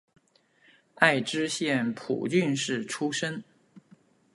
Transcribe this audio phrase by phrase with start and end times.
[0.95, 3.43] 爱知县蒲郡市出身。